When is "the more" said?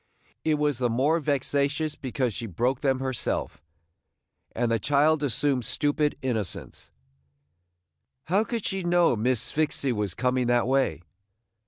0.79-1.19